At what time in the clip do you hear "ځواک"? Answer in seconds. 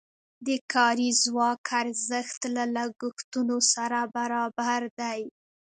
1.23-1.61